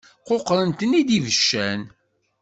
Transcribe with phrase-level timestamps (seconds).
[0.27, 1.81] Quqṛen-ten-id ibeccan.